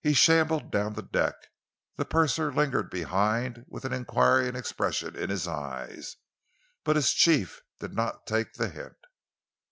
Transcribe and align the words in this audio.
He 0.00 0.12
shambled 0.12 0.70
down 0.70 0.92
the 0.94 1.02
deck. 1.02 1.34
The 1.96 2.04
purser 2.04 2.52
lingered 2.54 2.90
behind 2.90 3.64
with 3.66 3.84
an 3.84 3.92
enquiring 3.92 4.54
expression 4.54 5.16
in 5.16 5.30
his 5.30 5.48
eyes, 5.48 6.14
but 6.84 6.94
his 6.94 7.10
chief 7.12 7.62
did 7.80 7.92
not 7.92 8.24
take 8.24 8.52
the 8.52 8.68
hint. 8.68 8.94